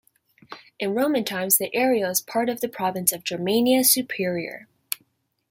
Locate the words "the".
1.59-1.69, 2.59-2.67